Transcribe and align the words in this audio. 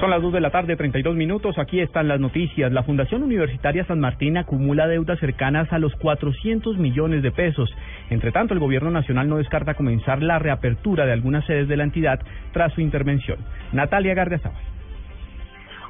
Son 0.00 0.10
las 0.10 0.20
2 0.20 0.34
de 0.34 0.40
la 0.40 0.50
tarde, 0.50 0.76
32 0.76 1.16
minutos. 1.16 1.58
Aquí 1.58 1.80
están 1.80 2.06
las 2.06 2.20
noticias. 2.20 2.70
La 2.70 2.82
Fundación 2.82 3.22
Universitaria 3.22 3.86
San 3.86 3.98
Martín 3.98 4.36
acumula 4.36 4.86
deudas 4.86 5.18
cercanas 5.18 5.72
a 5.72 5.78
los 5.78 5.94
400 5.96 6.76
millones 6.76 7.22
de 7.22 7.30
pesos. 7.30 7.74
Entre 8.10 8.30
tanto, 8.30 8.52
el 8.52 8.60
Gobierno 8.60 8.90
Nacional 8.90 9.26
no 9.26 9.38
descarta 9.38 9.72
comenzar 9.72 10.22
la 10.22 10.38
reapertura 10.38 11.06
de 11.06 11.12
algunas 11.12 11.46
sedes 11.46 11.66
de 11.66 11.78
la 11.78 11.84
entidad 11.84 12.20
tras 12.52 12.74
su 12.74 12.82
intervención. 12.82 13.38
Natalia 13.72 14.12
Gardiazabal. 14.12 14.75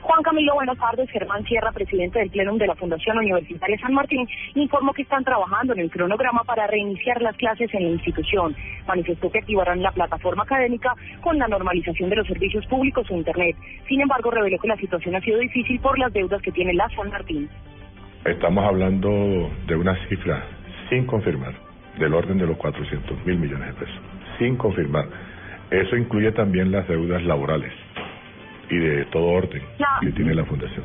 Juan 0.07 0.23
Camilo, 0.23 0.55
buenas 0.55 0.79
tardes. 0.79 1.11
Germán 1.11 1.43
Sierra, 1.47 1.73
presidente 1.73 2.21
del 2.21 2.31
Plenum 2.31 2.59
de 2.59 2.69
la 2.69 2.77
Fundación 2.77 3.19
Universitaria 3.19 3.77
San 3.79 3.93
Martín, 3.93 4.25
informó 4.55 4.93
que 4.93 5.03
están 5.03 5.25
trabajando 5.25 5.73
en 5.73 5.81
el 5.81 5.91
cronograma 5.91 6.45
para 6.45 6.69
reiniciar 6.69 7.21
las 7.21 7.37
clases 7.37 7.75
en 7.75 7.83
la 7.83 7.89
institución. 7.89 8.55
Manifestó 8.87 9.29
que 9.33 9.41
activarán 9.41 9.83
la 9.83 9.91
plataforma 9.91 10.45
académica 10.45 10.95
con 11.23 11.37
la 11.41 11.49
normalización 11.49 12.09
de 12.09 12.17
los 12.17 12.27
servicios 12.29 12.65
públicos 12.67 13.05
e 13.11 13.15
Internet. 13.15 13.57
Sin 13.89 14.01
embargo, 14.01 14.31
reveló 14.31 14.57
que 14.61 14.69
la 14.69 14.77
situación 14.77 15.17
ha 15.17 15.21
sido 15.23 15.39
difícil 15.39 15.81
por 15.81 15.99
las 15.99 16.13
deudas 16.13 16.41
que 16.41 16.53
tiene 16.53 16.73
la 16.73 16.89
San 16.91 17.11
Martín. 17.11 17.51
Estamos 18.25 18.65
hablando 18.65 19.51
de 19.67 19.75
una 19.75 19.97
cifra 20.09 20.41
sin 20.89 21.05
confirmar, 21.07 21.53
del 21.99 22.15
orden 22.15 22.39
de 22.39 22.47
los 22.47 22.57
400 22.59 23.27
mil 23.27 23.39
millones 23.39 23.75
de 23.75 23.75
pesos, 23.75 24.01
sin 24.39 24.57
confirmar. 24.57 25.07
Eso 25.73 25.97
incluye 25.97 26.31
también 26.31 26.71
las 26.71 26.87
deudas 26.87 27.25
laborales 27.25 27.73
y 28.71 28.77
de 28.77 29.05
todo 29.07 29.27
orden 29.27 29.63
que 30.01 30.13
tiene 30.13 30.35
la 30.35 30.45
Fundación. 30.45 30.85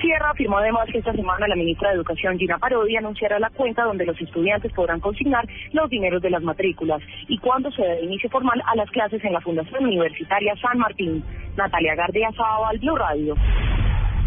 Sierra 0.00 0.30
afirmó 0.30 0.58
además 0.58 0.88
que 0.92 0.98
esta 0.98 1.12
semana 1.12 1.48
la 1.48 1.56
ministra 1.56 1.88
de 1.88 1.96
Educación, 1.96 2.38
Gina 2.38 2.58
Parodi, 2.58 2.96
anunciará 2.96 3.38
la 3.38 3.48
cuenta 3.50 3.84
donde 3.84 4.04
los 4.04 4.20
estudiantes 4.20 4.72
podrán 4.72 5.00
consignar 5.00 5.46
los 5.72 5.88
dineros 5.88 6.20
de 6.20 6.30
las 6.30 6.42
matrículas 6.42 7.00
y 7.28 7.38
cuando 7.38 7.70
se 7.70 7.82
dé 7.82 8.04
inicio 8.04 8.28
formal 8.28 8.62
a 8.66 8.76
las 8.76 8.90
clases 8.90 9.24
en 9.24 9.32
la 9.32 9.40
Fundación 9.40 9.84
Universitaria 9.84 10.54
San 10.56 10.78
Martín. 10.78 11.24
Natalia 11.56 11.94
Gardea 11.94 12.28
al 12.68 12.78
Blue 12.78 12.96
Radio. 12.96 13.34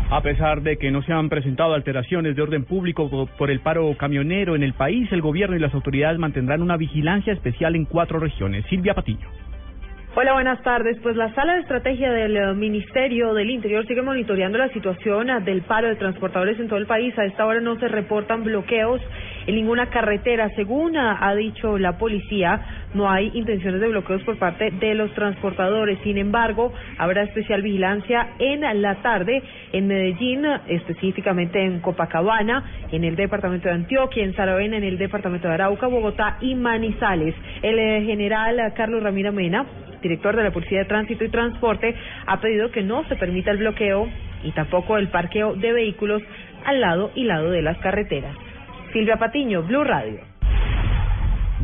A 0.10 0.22
pesar 0.22 0.64
de 0.64 0.78
que 0.78 0.90
no 0.90 1.04
se 1.04 1.14
han 1.14 1.30
presentado 1.30 1.76
alteraciones 1.76 2.36
de 2.36 2.42
orden 2.42 2.66
público 2.66 3.28
por 3.38 3.52
el 3.52 3.60
paro 3.60 3.96
camionero 3.96 4.56
en 4.56 4.64
el 4.64 4.74
país, 4.74 5.08
el 5.12 5.22
gobierno 5.22 5.56
y 5.56 5.60
las 5.60 5.74
autoridades 5.76 6.18
mantendrán 6.18 6.64
una 6.64 6.78
vigilancia 6.78 7.32
especial 7.32 7.76
en 7.76 7.86
cuatro 7.86 8.18
regiones. 8.18 8.66
Silvia 8.70 8.96
Patiño. 8.96 9.30
Hola, 10.22 10.34
buenas 10.34 10.62
tardes. 10.64 10.98
Pues 11.02 11.16
la 11.16 11.34
sala 11.34 11.54
de 11.54 11.62
estrategia 11.62 12.12
del 12.12 12.36
eh, 12.36 12.54
Ministerio 12.54 13.34
del 13.34 13.50
Interior 13.52 13.88
sigue 13.88 14.02
monitoreando 14.02 14.58
la 14.58 14.68
situación 14.74 15.30
ah, 15.30 15.40
del 15.40 15.62
paro 15.62 15.88
de 15.88 15.96
transportadores 15.96 16.60
en 16.60 16.68
todo 16.68 16.78
el 16.78 16.88
país. 16.88 17.18
A 17.18 17.24
esta 17.24 17.46
hora 17.46 17.62
no 17.62 17.80
se 17.80 17.88
reportan 17.88 18.44
bloqueos 18.44 19.00
en 19.48 19.56
ninguna 19.56 19.90
carretera. 19.90 20.50
Según 20.58 20.98
ah, 20.98 21.20
ha 21.22 21.34
dicho 21.36 21.78
la 21.78 21.98
policía, 21.98 22.60
no 22.94 23.10
hay 23.10 23.32
intenciones 23.34 23.80
de 23.80 23.88
bloqueos 23.88 24.22
por 24.24 24.38
parte 24.38 24.72
de 24.72 24.94
los 24.94 25.10
transportadores. 25.14 25.98
Sin 26.04 26.18
embargo, 26.18 26.74
habrá 26.98 27.24
especial 27.24 27.62
vigilancia 27.62 28.32
en 28.40 28.82
la 28.82 28.96
tarde 28.96 29.42
en 29.72 29.88
Medellín, 29.88 30.46
específicamente 30.68 31.64
en 31.64 31.80
Copacabana, 31.80 32.90
en 32.92 33.06
el 33.06 33.16
departamento 33.16 33.70
de 33.70 33.76
Antioquia, 33.76 34.26
en 34.26 34.36
Saravena, 34.36 34.76
en 34.76 34.84
el 34.84 34.98
departamento 34.98 35.48
de 35.48 35.54
Arauca, 35.54 35.88
Bogotá 35.88 36.40
y 36.42 36.56
Manizales. 36.56 37.36
El 37.62 37.80
eh, 37.80 38.04
general 38.04 38.60
ah, 38.60 38.74
Carlos 38.74 39.02
Ramírez 39.02 39.34
Mena 39.34 39.66
director 40.02 40.36
de 40.36 40.44
la 40.44 40.52
Policía 40.52 40.80
de 40.80 40.86
Tránsito 40.86 41.24
y 41.24 41.30
Transporte, 41.30 41.96
ha 42.26 42.40
pedido 42.40 42.72
que 42.72 42.84
no 42.84 43.08
se 43.08 43.16
permita 43.16 43.52
el 43.52 43.58
bloqueo 43.58 44.08
y 44.44 44.52
tampoco 44.52 44.98
el 44.98 45.10
parqueo 45.10 45.56
de 45.56 45.74
vehículos 45.74 46.22
al 46.66 46.82
lado 46.82 47.12
y 47.16 47.24
lado 47.24 47.52
de 47.52 47.62
las 47.62 47.78
carreteras. 47.80 48.36
Silvia 48.94 49.18
Patiño, 49.18 49.64
Blue 49.64 49.84
Radio. 49.84 50.20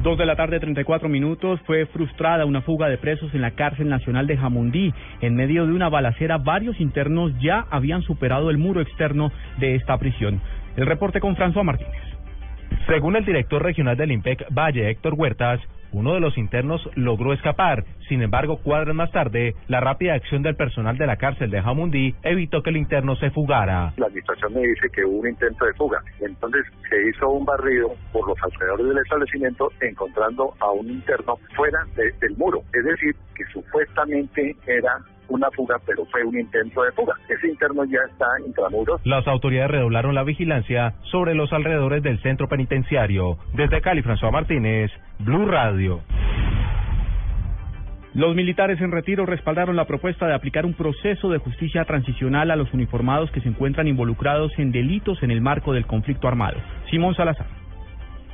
Dos 0.03 0.17
de 0.17 0.25
la 0.25 0.35
tarde, 0.35 0.59
34 0.59 1.09
minutos, 1.09 1.59
fue 1.65 1.85
frustrada 1.87 2.45
una 2.45 2.61
fuga 2.61 2.89
de 2.89 2.97
presos 2.97 3.33
en 3.33 3.41
la 3.41 3.51
cárcel 3.51 3.89
nacional 3.89 4.27
de 4.27 4.37
Jamundí. 4.37 4.93
En 5.21 5.35
medio 5.35 5.65
de 5.65 5.73
una 5.73 5.89
balacera, 5.89 6.37
varios 6.37 6.79
internos 6.79 7.31
ya 7.39 7.65
habían 7.71 8.03
superado 8.03 8.51
el 8.51 8.57
muro 8.57 8.81
externo 8.81 9.31
de 9.57 9.73
esta 9.75 9.97
prisión. 9.97 10.41
El 10.75 10.85
reporte 10.85 11.19
con 11.19 11.35
François 11.35 11.63
Martínez. 11.63 12.03
Según 12.87 13.15
el 13.15 13.25
director 13.25 13.63
regional 13.63 13.97
del 13.97 14.11
IMPEC 14.11 14.45
Valle, 14.51 14.91
Héctor 14.91 15.15
Huertas, 15.17 15.59
uno 15.95 16.13
de 16.13 16.19
los 16.19 16.37
internos 16.37 16.81
logró 16.95 17.31
escapar. 17.31 17.85
Sin 18.09 18.21
embargo, 18.21 18.57
cuadras 18.57 18.93
más 18.93 19.11
tarde, 19.11 19.55
la 19.67 19.79
rápida 19.79 20.13
acción 20.13 20.43
del 20.43 20.57
personal 20.57 20.97
de 20.97 21.07
la 21.07 21.15
cárcel 21.15 21.49
de 21.49 21.61
Jamundí 21.61 22.13
evitó 22.21 22.61
que 22.61 22.69
el 22.69 22.77
interno 22.77 23.15
se 23.15 23.31
fugara. 23.31 23.93
La 23.95 24.07
administración 24.07 24.53
me 24.53 24.61
dice 24.61 24.89
que 24.93 25.05
hubo 25.05 25.19
un 25.19 25.29
intento 25.29 25.65
de 25.65 25.73
fuga. 25.73 26.03
Entonces 26.19 26.65
se 26.89 27.09
hizo 27.09 27.29
un 27.29 27.45
barrido 27.45 27.95
por 28.11 28.27
los 28.27 28.37
alrededores 28.43 28.87
del 28.87 28.97
establecimiento 28.97 29.71
encontrando 29.79 30.53
a 30.59 30.69
un 30.71 30.89
interno 30.89 31.37
fuera 31.55 31.79
del 31.95 32.37
muro. 32.37 32.61
Es 32.73 32.83
decir, 32.83 33.15
que 33.33 33.45
supuestamente 33.53 34.55
era 34.67 34.99
una 35.29 35.49
fuga, 35.51 35.77
pero 35.85 36.05
fue 36.05 36.23
un 36.23 36.39
intento 36.39 36.83
de 36.83 36.91
fuga. 36.91 37.13
Ese 37.29 37.47
interno 37.47 37.83
ya 37.85 37.99
está 38.09 38.25
intramuros. 38.45 39.01
Las 39.03 39.27
autoridades 39.27 39.71
redoblaron 39.71 40.15
la 40.15 40.23
vigilancia 40.23 40.95
sobre 41.11 41.35
los 41.35 41.51
alrededores 41.53 42.03
del 42.03 42.21
centro 42.21 42.47
penitenciario. 42.47 43.37
Desde 43.53 43.81
Cali, 43.81 44.01
François 44.01 44.31
Martínez, 44.31 44.91
Blue 45.19 45.45
Radio. 45.45 46.01
Los 48.15 48.33
militares 48.33 48.79
en 48.79 48.93
retiro 48.93 49.25
respaldaron 49.25 49.75
la 49.75 49.83
propuesta 49.83 50.25
de 50.25 50.33
aplicar 50.33 50.65
un 50.65 50.73
proceso 50.73 51.29
de 51.29 51.37
justicia 51.37 51.83
transicional 51.83 52.49
a 52.49 52.55
los 52.55 52.73
uniformados 52.73 53.29
que 53.31 53.41
se 53.41 53.49
encuentran 53.49 53.89
involucrados 53.89 54.53
en 54.57 54.71
delitos 54.71 55.21
en 55.21 55.31
el 55.31 55.41
marco 55.41 55.73
del 55.73 55.85
conflicto 55.85 56.29
armado. 56.29 56.57
Simón 56.89 57.13
Salazar. 57.15 57.64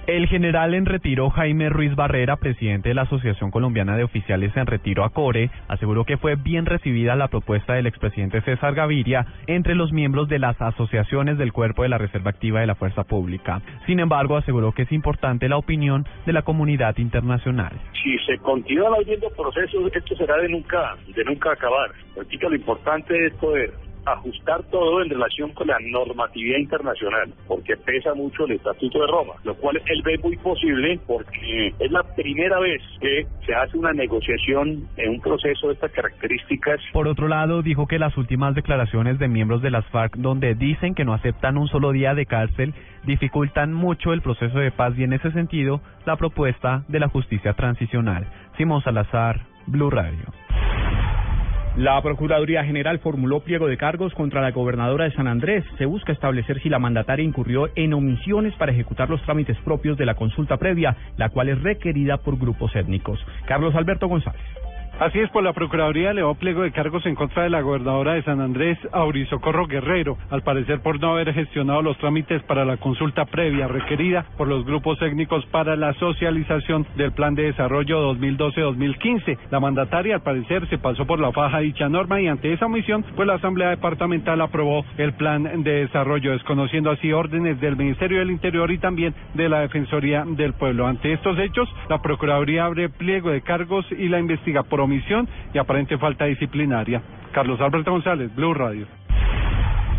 El 0.07 0.27
general 0.27 0.73
en 0.73 0.87
retiro 0.87 1.29
Jaime 1.29 1.69
Ruiz 1.69 1.95
Barrera, 1.95 2.37
presidente 2.37 2.89
de 2.89 2.95
la 2.95 3.03
Asociación 3.03 3.51
Colombiana 3.51 3.95
de 3.95 4.03
Oficiales 4.03 4.51
en 4.57 4.65
Retiro 4.65 5.03
ACORE, 5.03 5.51
aseguró 5.67 6.05
que 6.05 6.17
fue 6.17 6.35
bien 6.35 6.65
recibida 6.65 7.15
la 7.15 7.27
propuesta 7.27 7.73
del 7.73 7.85
expresidente 7.85 8.41
César 8.41 8.73
Gaviria 8.73 9.27
entre 9.45 9.75
los 9.75 9.93
miembros 9.93 10.27
de 10.27 10.39
las 10.39 10.59
asociaciones 10.59 11.37
del 11.37 11.53
Cuerpo 11.53 11.83
de 11.83 11.89
la 11.89 11.99
Reserva 11.99 12.31
Activa 12.31 12.61
de 12.61 12.67
la 12.67 12.73
Fuerza 12.73 13.03
Pública. 13.03 13.61
Sin 13.85 13.99
embargo, 13.99 14.37
aseguró 14.37 14.71
que 14.71 14.83
es 14.83 14.91
importante 14.91 15.47
la 15.47 15.57
opinión 15.57 16.07
de 16.25 16.33
la 16.33 16.41
comunidad 16.41 16.97
internacional. 16.97 17.73
Si 18.01 18.17
se 18.25 18.39
continúan 18.39 18.95
habiendo 18.95 19.29
procesos, 19.29 19.91
esto 19.93 20.15
será 20.15 20.35
de 20.37 20.49
nunca, 20.49 20.95
de 21.15 21.23
nunca 21.25 21.51
acabar. 21.51 21.91
lo 22.15 22.55
importante 22.55 23.27
es 23.27 23.33
poder 23.35 23.71
ajustar 24.05 24.63
todo 24.71 25.01
en 25.01 25.09
relación 25.09 25.51
con 25.53 25.67
la 25.67 25.77
normatividad 25.79 26.59
internacional, 26.59 27.33
porque 27.47 27.75
pesa 27.77 28.13
mucho 28.13 28.45
el 28.45 28.53
Estatuto 28.53 28.99
de 28.99 29.07
Roma, 29.07 29.33
lo 29.43 29.55
cual 29.55 29.81
él 29.85 30.01
ve 30.03 30.17
muy 30.19 30.37
posible 30.37 30.99
porque 31.07 31.73
es 31.79 31.91
la 31.91 32.03
primera 32.03 32.59
vez 32.59 32.81
que 32.99 33.25
se 33.45 33.53
hace 33.53 33.77
una 33.77 33.93
negociación 33.93 34.87
en 34.97 35.09
un 35.09 35.21
proceso 35.21 35.67
de 35.67 35.73
estas 35.73 35.91
características. 35.91 36.79
Por 36.93 37.07
otro 37.07 37.27
lado, 37.27 37.61
dijo 37.61 37.87
que 37.87 37.99
las 37.99 38.17
últimas 38.17 38.55
declaraciones 38.55 39.19
de 39.19 39.27
miembros 39.27 39.61
de 39.61 39.71
las 39.71 39.85
FARC, 39.87 40.15
donde 40.17 40.55
dicen 40.55 40.95
que 40.95 41.05
no 41.05 41.13
aceptan 41.13 41.57
un 41.57 41.67
solo 41.67 41.91
día 41.91 42.15
de 42.15 42.25
cárcel, 42.25 42.73
dificultan 43.05 43.73
mucho 43.73 44.13
el 44.13 44.21
proceso 44.21 44.59
de 44.59 44.71
paz 44.71 44.93
y 44.97 45.03
en 45.03 45.13
ese 45.13 45.31
sentido 45.31 45.81
la 46.05 46.15
propuesta 46.15 46.83
de 46.87 46.99
la 46.99 47.09
justicia 47.09 47.53
transicional. 47.53 48.27
Simón 48.57 48.81
Salazar, 48.83 49.41
Blue 49.67 49.89
Radio. 49.89 50.25
La 51.77 52.01
Procuraduría 52.01 52.65
General 52.65 52.99
formuló 52.99 53.39
pliego 53.39 53.67
de 53.67 53.77
cargos 53.77 54.13
contra 54.13 54.41
la 54.41 54.51
gobernadora 54.51 55.05
de 55.05 55.13
San 55.13 55.27
Andrés. 55.27 55.63
Se 55.77 55.85
busca 55.85 56.11
establecer 56.11 56.61
si 56.61 56.67
la 56.67 56.79
mandataria 56.79 57.23
incurrió 57.23 57.69
en 57.75 57.93
omisiones 57.93 58.53
para 58.55 58.73
ejecutar 58.73 59.09
los 59.09 59.21
trámites 59.21 59.57
propios 59.59 59.97
de 59.97 60.05
la 60.05 60.15
consulta 60.15 60.57
previa, 60.57 60.97
la 61.15 61.29
cual 61.29 61.47
es 61.47 61.61
requerida 61.61 62.17
por 62.17 62.37
grupos 62.37 62.75
étnicos. 62.75 63.25
Carlos 63.45 63.73
Alberto 63.73 64.09
González. 64.09 64.60
Así 65.01 65.17
es, 65.17 65.31
por 65.31 65.43
la 65.43 65.53
Procuraduría 65.53 66.13
le 66.13 66.21
pliego 66.35 66.61
de 66.61 66.71
cargos 66.71 67.03
en 67.07 67.15
contra 67.15 67.41
de 67.41 67.49
la 67.49 67.61
gobernadora 67.61 68.13
de 68.13 68.21
San 68.21 68.39
Andrés, 68.39 68.77
Aurisocorro 68.91 69.65
Guerrero, 69.65 70.15
al 70.29 70.43
parecer 70.43 70.81
por 70.81 71.01
no 71.01 71.13
haber 71.13 71.33
gestionado 71.33 71.81
los 71.81 71.97
trámites 71.97 72.43
para 72.43 72.65
la 72.65 72.77
consulta 72.77 73.25
previa 73.25 73.67
requerida 73.67 74.27
por 74.37 74.47
los 74.47 74.63
grupos 74.63 75.01
étnicos 75.01 75.43
para 75.47 75.75
la 75.75 75.93
socialización 75.95 76.85
del 76.97 77.13
Plan 77.13 77.33
de 77.33 77.45
Desarrollo 77.45 78.13
2012-2015. 78.13 79.39
La 79.49 79.59
mandataria, 79.59 80.13
al 80.13 80.21
parecer, 80.21 80.69
se 80.69 80.77
pasó 80.77 81.07
por 81.07 81.19
la 81.19 81.31
faja 81.31 81.61
dicha 81.61 81.89
norma 81.89 82.21
y 82.21 82.27
ante 82.27 82.53
esa 82.53 82.67
omisión, 82.67 83.03
pues 83.15 83.27
la 83.27 83.33
Asamblea 83.33 83.69
Departamental 83.69 84.39
aprobó 84.39 84.85
el 84.99 85.13
Plan 85.13 85.63
de 85.63 85.71
Desarrollo, 85.77 86.33
desconociendo 86.33 86.91
así 86.91 87.11
órdenes 87.11 87.59
del 87.59 87.75
Ministerio 87.75 88.19
del 88.19 88.29
Interior 88.29 88.69
y 88.69 88.77
también 88.77 89.15
de 89.33 89.49
la 89.49 89.61
Defensoría 89.61 90.25
del 90.27 90.53
Pueblo. 90.53 90.85
Ante 90.85 91.11
estos 91.11 91.39
hechos, 91.39 91.67
la 91.89 92.03
Procuraduría 92.03 92.65
abre 92.65 92.89
pliego 92.89 93.31
de 93.31 93.41
cargos 93.41 93.83
y 93.93 94.07
la 94.07 94.19
investiga 94.19 94.61
por 94.61 94.90
omisión 94.91 95.27
y 95.53 95.57
aparente 95.57 95.97
falta 95.97 96.25
disciplinaria. 96.25 97.01
Carlos 97.31 97.59
Alberto 97.61 97.91
González, 97.91 98.33
Blue 98.35 98.53
Radio. 98.53 98.85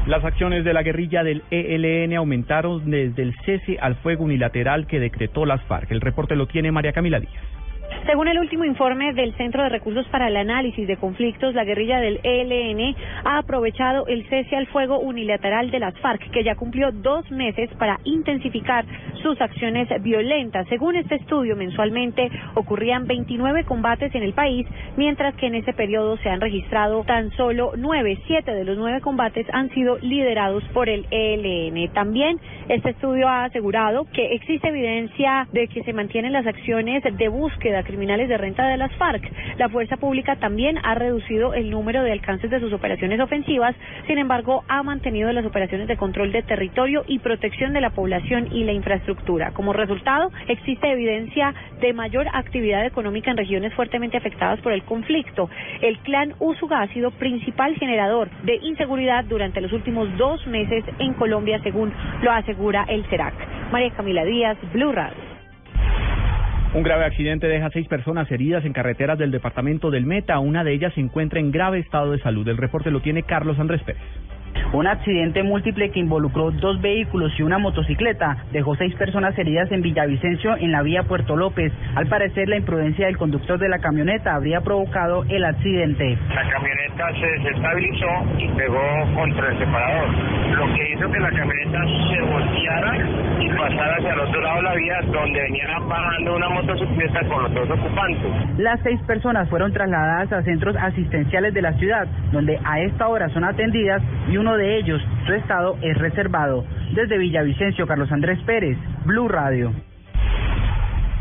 Las 0.06 0.24
acciones 0.24 0.64
de 0.64 0.72
la 0.72 0.82
guerrilla 0.82 1.22
del 1.22 1.42
ELN 1.50 2.16
aumentaron 2.16 2.90
desde 2.90 3.22
el 3.22 3.34
cese 3.44 3.78
al 3.80 3.94
fuego 3.96 4.24
unilateral 4.24 4.86
que 4.86 5.00
decretó 5.00 5.46
las 5.46 5.62
FARC. 5.62 5.90
El 5.92 6.00
reporte 6.00 6.36
lo 6.36 6.46
tiene 6.46 6.72
María 6.72 6.92
Camila 6.92 7.20
Díaz. 7.20 7.32
Según 8.06 8.26
el 8.26 8.38
último 8.40 8.64
informe 8.64 9.12
del 9.12 9.32
Centro 9.36 9.62
de 9.62 9.68
Recursos 9.68 10.04
para 10.08 10.26
el 10.26 10.36
Análisis 10.36 10.88
de 10.88 10.96
Conflictos, 10.96 11.54
la 11.54 11.62
guerrilla 11.62 12.00
del 12.00 12.18
ELN 12.24 12.96
ha 13.24 13.38
aprovechado 13.38 14.06
el 14.08 14.28
cese 14.28 14.56
al 14.56 14.66
fuego 14.66 14.98
unilateral 14.98 15.70
de 15.70 15.78
las 15.78 15.96
FARC, 16.00 16.30
que 16.32 16.42
ya 16.42 16.56
cumplió 16.56 16.90
dos 16.90 17.30
meses 17.30 17.70
para 17.78 18.00
intensificar 18.02 18.84
sus 19.22 19.40
acciones 19.40 19.88
violentas. 20.02 20.66
Según 20.68 20.96
este 20.96 21.16
estudio, 21.16 21.56
mensualmente 21.56 22.30
ocurrían 22.54 23.06
29 23.06 23.64
combates 23.64 24.14
en 24.14 24.22
el 24.22 24.32
país, 24.32 24.66
mientras 24.96 25.34
que 25.36 25.46
en 25.46 25.54
ese 25.54 25.72
periodo 25.72 26.16
se 26.18 26.28
han 26.28 26.40
registrado 26.40 27.04
tan 27.04 27.30
solo 27.32 27.72
nueve. 27.76 28.18
Siete 28.26 28.52
de 28.52 28.64
los 28.64 28.76
nueve 28.76 29.00
combates 29.00 29.46
han 29.52 29.70
sido 29.70 29.98
liderados 29.98 30.64
por 30.74 30.88
el 30.88 31.06
ELN. 31.10 31.92
También 31.92 32.38
este 32.68 32.90
estudio 32.90 33.28
ha 33.28 33.44
asegurado 33.44 34.06
que 34.12 34.34
existe 34.34 34.68
evidencia 34.68 35.46
de 35.52 35.68
que 35.68 35.82
se 35.84 35.92
mantienen 35.92 36.32
las 36.32 36.46
acciones 36.46 37.02
de 37.02 37.28
búsqueda 37.28 37.82
criminales 37.82 38.28
de 38.28 38.38
renta 38.38 38.66
de 38.66 38.76
las 38.76 38.92
FARC. 38.96 39.22
La 39.58 39.68
fuerza 39.68 39.96
pública 39.96 40.36
también 40.36 40.78
ha 40.82 40.94
reducido 40.94 41.54
el 41.54 41.70
número 41.70 42.02
de 42.02 42.12
alcances 42.12 42.50
de 42.50 42.60
sus 42.60 42.72
operaciones 42.72 43.20
ofensivas, 43.20 43.74
sin 44.06 44.18
embargo, 44.18 44.64
ha 44.68 44.82
mantenido 44.82 45.32
las 45.32 45.46
operaciones 45.46 45.88
de 45.88 45.96
control 45.96 46.32
de 46.32 46.42
territorio 46.42 47.04
y 47.06 47.18
protección 47.18 47.72
de 47.72 47.80
la 47.80 47.90
población 47.90 48.48
y 48.52 48.64
la 48.64 48.72
infraestructura. 48.72 49.11
Como 49.54 49.72
resultado, 49.72 50.30
existe 50.48 50.90
evidencia 50.90 51.54
de 51.80 51.92
mayor 51.92 52.26
actividad 52.32 52.84
económica 52.86 53.30
en 53.30 53.36
regiones 53.36 53.74
fuertemente 53.74 54.16
afectadas 54.16 54.60
por 54.60 54.72
el 54.72 54.82
conflicto. 54.82 55.48
El 55.80 55.98
clan 55.98 56.34
Usuga 56.38 56.82
ha 56.82 56.88
sido 56.88 57.10
principal 57.12 57.74
generador 57.76 58.30
de 58.42 58.56
inseguridad 58.56 59.24
durante 59.24 59.60
los 59.60 59.72
últimos 59.72 60.08
dos 60.16 60.46
meses 60.46 60.84
en 60.98 61.14
Colombia, 61.14 61.60
según 61.62 61.92
lo 62.22 62.32
asegura 62.32 62.84
el 62.88 63.04
CERAC. 63.06 63.34
María 63.70 63.90
Camila 63.90 64.24
Díaz, 64.24 64.58
Blue 64.72 64.92
Radio. 64.92 65.32
Un 66.74 66.82
grave 66.82 67.04
accidente 67.04 67.48
deja 67.48 67.68
seis 67.68 67.86
personas 67.86 68.30
heridas 68.30 68.64
en 68.64 68.72
carreteras 68.72 69.18
del 69.18 69.30
departamento 69.30 69.90
del 69.90 70.06
Meta. 70.06 70.38
Una 70.38 70.64
de 70.64 70.72
ellas 70.72 70.94
se 70.94 71.02
encuentra 71.02 71.38
en 71.38 71.50
grave 71.50 71.78
estado 71.80 72.12
de 72.12 72.18
salud. 72.20 72.48
El 72.48 72.56
reporte 72.56 72.90
lo 72.90 73.00
tiene 73.00 73.24
Carlos 73.24 73.58
Andrés 73.58 73.82
Pérez. 73.82 74.00
Un 74.72 74.86
accidente 74.86 75.42
múltiple 75.42 75.90
que 75.90 76.00
involucró 76.00 76.50
dos 76.50 76.80
vehículos 76.80 77.32
y 77.38 77.42
una 77.42 77.58
motocicleta 77.58 78.38
dejó 78.52 78.74
seis 78.76 78.94
personas 78.94 79.38
heridas 79.38 79.70
en 79.70 79.82
Villavicencio 79.82 80.56
en 80.56 80.72
la 80.72 80.82
vía 80.82 81.02
Puerto 81.02 81.36
López. 81.36 81.72
Al 81.94 82.06
parecer, 82.06 82.48
la 82.48 82.56
imprudencia 82.56 83.06
del 83.06 83.18
conductor 83.18 83.58
de 83.58 83.68
la 83.68 83.78
camioneta 83.78 84.34
habría 84.34 84.60
provocado 84.60 85.24
el 85.28 85.44
accidente. 85.44 86.18
La 86.34 86.48
camioneta 86.48 87.12
se 87.20 87.26
desestabilizó 87.26 88.06
y 88.38 88.48
pegó 88.48 89.14
contra 89.14 89.48
el 89.50 89.58
separador, 89.58 90.08
lo 90.56 90.74
que 90.74 90.92
hizo 90.92 91.10
que 91.10 91.20
la 91.20 91.30
camioneta 91.30 91.78
se 92.10 92.31
y 92.62 93.48
pasara 93.48 93.96
hacia 93.96 94.12
el 94.12 94.20
otro 94.20 94.40
lado 94.40 94.56
de 94.56 94.62
la 94.62 94.74
vía 94.74 95.00
donde 95.12 95.40
venían 95.40 95.88
bajando 95.88 96.36
una 96.36 96.48
motocicleta 96.48 97.26
con 97.26 97.42
los 97.42 97.54
dos 97.54 97.70
ocupantes. 97.70 98.58
Las 98.58 98.80
seis 98.82 99.00
personas 99.02 99.48
fueron 99.48 99.72
trasladadas 99.72 100.32
a 100.32 100.42
centros 100.42 100.76
asistenciales 100.76 101.54
de 101.54 101.62
la 101.62 101.72
ciudad, 101.74 102.06
donde 102.30 102.58
a 102.64 102.80
esta 102.80 103.08
hora 103.08 103.28
son 103.30 103.44
atendidas 103.44 104.00
y 104.30 104.36
uno 104.36 104.56
de 104.56 104.78
ellos, 104.78 105.02
su 105.26 105.32
estado 105.32 105.76
es 105.82 105.98
reservado. 105.98 106.64
Desde 106.94 107.18
Villavicencio, 107.18 107.86
Carlos 107.86 108.12
Andrés 108.12 108.38
Pérez, 108.46 108.78
Blue 109.04 109.28
Radio. 109.28 109.72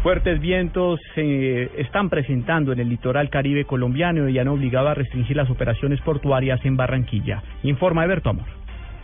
Fuertes 0.03 0.39
vientos 0.41 0.99
se 1.13 1.79
están 1.79 2.09
presentando 2.09 2.71
en 2.71 2.79
el 2.79 2.89
litoral 2.89 3.29
caribe 3.29 3.65
colombiano 3.65 4.27
y 4.27 4.39
han 4.39 4.47
obligado 4.47 4.89
a 4.89 4.95
restringir 4.95 5.37
las 5.37 5.49
operaciones 5.49 6.01
portuarias 6.01 6.59
en 6.65 6.75
Barranquilla. 6.75 7.43
Informa 7.61 8.03
Eberto 8.03 8.31
Amor. 8.31 8.60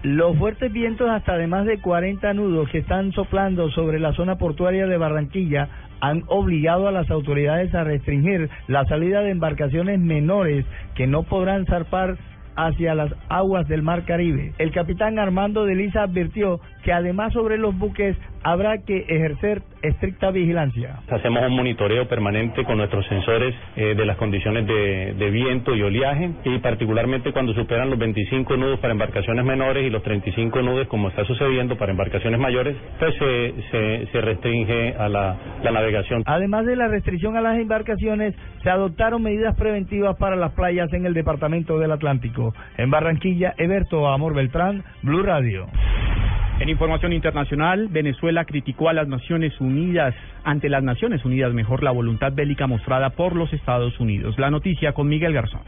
Los 0.07 0.37
fuertes 0.37 0.71
vientos 0.71 1.09
hasta 1.09 1.35
de 1.35 1.47
más 1.47 1.65
de 1.65 1.81
40 1.81 2.33
nudos 2.33 2.69
que 2.69 2.77
están 2.77 3.11
soplando 3.11 3.69
sobre 3.71 3.99
la 3.99 4.13
zona 4.13 4.37
portuaria 4.37 4.87
de 4.87 4.95
Barranquilla 4.95 5.67
han 5.99 6.23
obligado 6.27 6.87
a 6.87 6.93
las 6.93 7.11
autoridades 7.11 7.75
a 7.75 7.83
restringir 7.83 8.49
la 8.69 8.85
salida 8.85 9.19
de 9.19 9.31
embarcaciones 9.31 9.99
menores 9.99 10.65
que 10.95 11.07
no 11.07 11.23
podrán 11.23 11.65
zarpar 11.65 12.15
hacia 12.55 12.95
las 12.95 13.13
aguas 13.27 13.67
del 13.67 13.81
Mar 13.81 14.05
Caribe. 14.05 14.53
El 14.59 14.71
capitán 14.71 15.19
Armando 15.19 15.65
de 15.65 15.75
Lisa 15.75 16.03
advirtió 16.03 16.61
que 16.83 16.93
además 16.93 17.33
sobre 17.33 17.57
los 17.57 17.77
buques 17.77 18.15
habrá 18.47 18.77
que 18.77 18.99
ejercer 19.09 19.61
estricta 19.81 20.31
vigilancia. 20.31 21.01
Hacemos 21.09 21.43
un 21.43 21.53
monitoreo 21.53 22.07
permanente 22.07 22.63
con 22.63 22.77
nuestros 22.77 23.05
sensores 23.07 23.53
eh, 23.75 23.93
de 23.93 24.05
las 24.05 24.15
condiciones 24.15 24.65
de, 24.65 25.15
de, 25.17 25.29
viento 25.31 25.75
y 25.75 25.81
oleaje 25.81 26.31
y 26.45 26.57
particularmente 26.59 27.33
cuando 27.33 27.53
superan 27.53 27.89
los 27.89 27.99
25 27.99 28.55
nudos 28.55 28.79
para 28.79 28.93
embarcaciones 28.93 29.43
menores 29.43 29.85
y 29.85 29.89
los 29.89 30.01
35 30.01 30.61
nudos 30.61 30.87
como 30.87 31.09
está 31.09 31.25
sucediendo 31.25 31.77
para 31.77 31.91
embarcaciones 31.91 32.39
mayores, 32.39 32.77
pues 32.97 33.13
se, 33.15 33.53
se, 33.69 34.07
se 34.13 34.21
restringe 34.21 34.95
a 34.97 35.09
la, 35.09 35.35
la 35.61 35.71
navegación. 35.71 36.23
Además 36.25 36.65
de 36.65 36.77
la 36.77 36.87
restricción 36.87 37.35
a 37.35 37.41
las 37.41 37.59
embarcaciones, 37.59 38.33
se 38.63 38.69
adoptaron 38.69 39.23
medidas 39.23 39.57
preventivas 39.57 40.15
para 40.17 40.37
las 40.37 40.53
playas 40.53 40.91
en 40.93 41.05
el 41.05 41.13
departamento 41.13 41.79
del 41.79 41.91
Atlántico. 41.91 42.53
En 42.77 42.89
Barranquilla, 42.91 43.53
Eberto 43.57 44.07
Amor 44.07 44.33
Beltrán, 44.33 44.85
Blue 45.03 45.23
Radio. 45.23 45.67
En 46.59 46.69
información 46.69 47.13
internacional, 47.13 47.87
Venezuela 47.87 48.45
criticó 48.45 48.89
a 48.89 48.93
las 48.93 49.07
Naciones 49.07 49.53
Unidas, 49.61 50.15
ante 50.43 50.69
las 50.69 50.81
Naciones 50.81 51.23
Unidas, 51.23 51.53
mejor 51.53 51.83
la 51.83 51.91
voluntad 51.91 52.33
bélica 52.33 52.65
mostrada 52.65 53.11
por 53.11 53.35
los 53.35 53.53
Estados 53.53 53.99
Unidos. 53.99 54.39
La 54.39 54.49
noticia 54.49 54.93
con 54.93 55.07
Miguel 55.07 55.33
Garzón. 55.33 55.61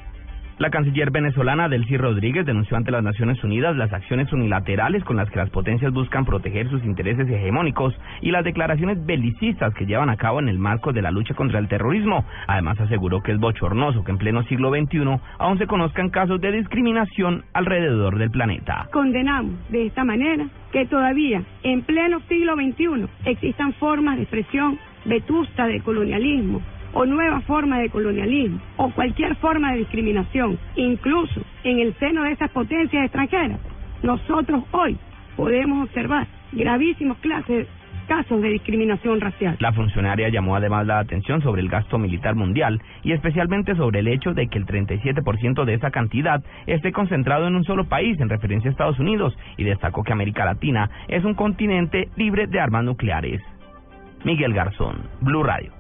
La 0.60 0.72
canciller 0.72 1.10
venezolana 1.10 1.70
Delcy 1.70 1.96
Rodríguez 1.96 2.46
denunció 2.46 2.76
ante 2.76 2.92
las 2.92 3.02
Naciones 3.02 3.42
Unidas 3.46 3.78
las 3.78 3.94
acciones 3.94 4.34
unilaterales 4.34 5.06
con 5.06 5.16
las 5.16 5.30
que 5.30 5.40
las 5.40 5.50
potencias 5.52 5.94
buscan 5.94 6.26
proteger 6.26 6.70
sus 6.70 6.84
intereses 6.84 7.30
hegemónicos 7.30 7.96
y 8.20 8.32
las 8.32 8.44
declaraciones 8.44 9.06
belicistas 9.06 9.74
que 9.74 9.86
llevan 9.86 10.10
a 10.10 10.18
cabo 10.18 10.42
en 10.42 10.50
el 10.50 10.60
marco 10.60 10.92
de 10.92 11.02
la 11.02 11.12
lucha 11.12 11.34
contra 11.34 11.60
el 11.60 11.70
terrorismo. 11.70 12.26
Además 12.46 12.78
aseguró 12.82 13.24
que 13.24 13.32
es 13.32 13.40
bochornoso 13.40 14.04
que 14.04 14.12
en 14.12 14.18
pleno 14.18 14.44
siglo 14.44 14.70
XXI 14.70 15.18
aún 15.38 15.58
se 15.60 15.66
conozcan 15.66 16.10
casos 16.10 16.42
de 16.42 16.52
discriminación 16.52 17.46
alrededor 17.54 18.18
del 18.18 18.30
planeta. 18.30 18.90
Condenamos 18.92 19.54
de 19.70 19.86
esta 19.86 20.04
manera 20.04 20.46
que 20.74 20.86
todavía 20.88 21.42
en 21.64 21.84
pleno 21.84 22.20
siglo 22.28 22.56
XXI 22.56 23.08
existan 23.24 23.72
formas 23.76 24.18
de 24.18 24.24
expresión 24.24 24.78
vetusta 25.06 25.68
del 25.68 25.82
colonialismo 25.84 26.62
o 26.94 27.06
nueva 27.06 27.42
forma 27.42 27.80
de 27.80 27.90
colonialismo 27.90 28.60
o 28.78 28.90
cualquier 28.92 29.36
forma 29.38 29.72
de 29.72 29.80
discriminación, 29.80 30.58
incluso 30.76 31.42
en 31.64 31.80
el 31.80 31.94
seno 31.96 32.24
de 32.24 32.32
esas 32.32 32.52
potencias 32.52 33.06
extranjeras, 33.06 33.60
nosotros 34.04 34.64
hoy 34.72 34.98
podemos 35.36 35.84
observar 35.88 36.28
gravísimos 36.52 37.18
clases 37.20 37.68
casos 38.10 38.42
de 38.42 38.50
discriminación 38.50 39.22
racial. 39.22 39.56
La 39.60 39.72
funcionaria 39.72 40.30
llamó 40.30 40.56
además 40.56 40.86
la 40.88 41.00
atención 41.00 41.42
sobre 41.42 41.62
el 41.62 41.70
gasto 41.70 42.00
militar 42.00 42.36
mundial 42.36 42.82
y 43.04 43.12
especialmente 43.12 43.76
sobre 43.76 44.00
el 44.00 44.08
hecho 44.08 44.34
de 44.34 44.48
que 44.48 44.58
el 44.58 44.66
37% 44.66 45.64
de 45.64 45.76
esa 45.76 45.92
cantidad 45.92 46.44
esté 46.66 46.92
concentrado 46.92 47.48
en 47.48 47.56
un 47.56 47.64
solo 47.64 47.88
país, 47.88 48.20
en 48.20 48.30
referencia 48.30 48.70
a 48.70 48.72
Estados 48.72 49.00
Unidos, 49.00 49.38
y 49.58 49.64
destacó 49.64 50.04
que 50.04 50.12
América 50.12 50.44
Latina 50.44 50.90
es 51.08 51.24
un 51.24 51.36
continente 51.36 52.10
libre 52.18 52.48
de 52.48 52.60
armas 52.60 52.84
nucleares. 52.84 53.42
Miguel 54.26 54.54
Garzón, 54.54 55.04
Blue 55.22 55.44
Radio. 55.44 55.79